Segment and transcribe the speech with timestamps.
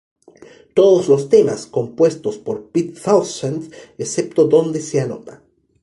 [0.73, 5.43] Todas los temas compuestos por Pete Townshend excepto donde se anota.